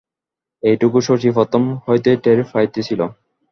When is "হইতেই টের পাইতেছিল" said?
1.85-3.01